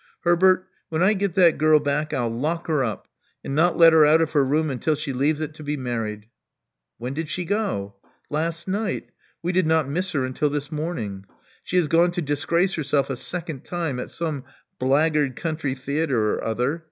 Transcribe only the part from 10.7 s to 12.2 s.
morn ing. She has gone